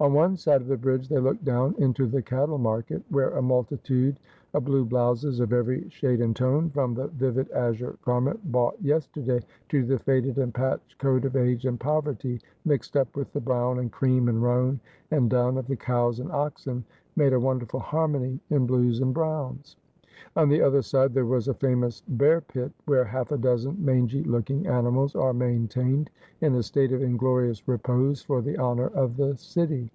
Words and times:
On 0.00 0.12
one 0.12 0.36
side 0.36 0.60
of 0.62 0.68
the 0.68 0.76
bridge 0.76 1.08
they 1.08 1.18
looked 1.18 1.44
down 1.44 1.74
into 1.76 2.06
the 2.06 2.22
cattle 2.22 2.56
market, 2.58 3.02
where 3.08 3.30
a 3.30 3.42
multitude 3.42 4.20
of 4.54 4.64
blue 4.64 4.84
blouses, 4.84 5.40
of 5.40 5.52
every 5.52 5.88
shade 5.88 6.20
and 6.20 6.36
tone, 6.36 6.70
from 6.70 6.94
the 6.94 7.08
vivid 7.08 7.50
azure 7.50 7.98
garment 8.04 8.52
bought 8.52 8.80
yesterday, 8.80 9.40
to 9.70 9.84
the 9.84 9.98
faded 9.98 10.38
and 10.38 10.54
patched 10.54 10.96
coat 10.98 11.24
of 11.24 11.34
age 11.34 11.66
and 11.66 11.80
poverty, 11.80 12.40
mixed 12.64 12.96
up 12.96 13.16
with 13.16 13.32
the 13.32 13.40
brown, 13.40 13.80
and 13.80 13.90
cream, 13.90 14.28
and 14.28 14.40
roan, 14.40 14.78
and 15.10 15.30
dun 15.30 15.58
of 15.58 15.66
the 15.66 15.74
cows 15.74 16.20
and 16.20 16.30
oxen, 16.30 16.84
made 17.16 17.32
a 17.32 17.40
wonderful 17.40 17.80
harmony 17.80 18.38
in 18.50 18.68
blues 18.68 19.00
and 19.00 19.12
browns. 19.12 19.74
On 20.34 20.48
the 20.48 20.60
other 20.62 20.82
side 20.82 21.14
there 21.14 21.24
was 21.26 21.48
a 21.48 21.54
famous 21.54 22.02
bear 22.06 22.40
pit, 22.40 22.70
v/here 22.86 23.04
half 23.04 23.32
a 23.32 23.38
dozen 23.38 23.76
mangy 23.84 24.22
looking 24.24 24.66
animals 24.66 25.14
are 25.16 25.32
maintained 25.32 26.10
in 26.40 26.54
a 26.56 26.62
state 26.62 26.92
of 26.92 27.02
inglorious 27.02 27.66
repose 27.66 28.22
for 28.22 28.42
the 28.42 28.58
honour 28.58 28.88
of 28.88 29.16
the 29.16 29.36
city. 29.36 29.90